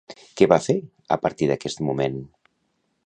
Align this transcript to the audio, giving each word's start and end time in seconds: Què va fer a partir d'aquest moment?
Què 0.39 0.47
va 0.53 0.57
fer 0.67 0.75
a 1.17 1.17
partir 1.25 1.51
d'aquest 1.51 1.85
moment? 1.91 2.21